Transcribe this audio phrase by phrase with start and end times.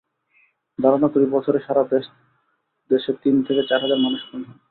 [0.79, 1.83] ধারণা করি, বছরে সারা
[2.89, 4.57] দেশে তিন থেকে চার হাজার মানুষ খুন হয়।